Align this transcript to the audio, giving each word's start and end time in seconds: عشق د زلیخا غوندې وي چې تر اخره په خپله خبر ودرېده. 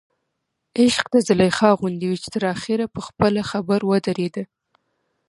عشق 0.79 1.05
د 1.13 1.15
زلیخا 1.27 1.69
غوندې 1.79 2.05
وي 2.09 2.17
چې 2.23 2.29
تر 2.35 2.43
اخره 2.55 2.85
په 2.93 2.99
خپله 3.07 3.41
خبر 3.51 3.79
ودرېده. 3.89 4.43